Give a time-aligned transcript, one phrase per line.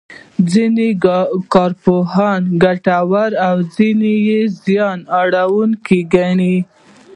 [0.51, 0.87] ځینې
[1.53, 6.57] کارپوهان یې ګټوره او ځینې یې زیان اړوونکې ګڼي.